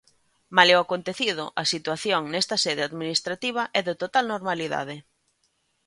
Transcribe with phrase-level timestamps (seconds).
[0.55, 4.95] Malia o acontecido, a situación nesta sede administrativa é de total normalidade.